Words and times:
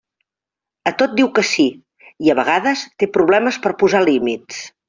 A 0.91 0.93
tot 1.01 1.13
diu 1.19 1.29
que 1.35 1.43
sí 1.51 1.67
i 2.29 2.33
a 2.35 2.39
vegades 2.41 2.87
té 3.05 3.13
problemes 3.19 3.63
per 3.67 3.75
posar 3.85 4.07
límits. 4.11 4.69